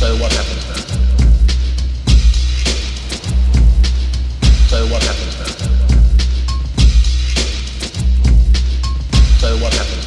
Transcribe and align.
So 0.00 0.16
what 0.16 0.32
happens 0.32 0.66
now? 0.66 0.76
So 4.68 4.86
what 4.86 5.02
happens 5.02 5.34
now? 5.38 5.44
So 9.40 9.48
what 9.58 9.74
happens 9.74 9.99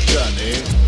journey. 0.00 0.85